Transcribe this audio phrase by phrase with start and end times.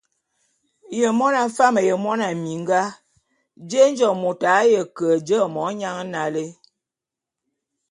[0.99, 2.81] Ye mona fam ye mona minga,
[3.69, 6.45] jé nje môt a ye ke je monyan nalé?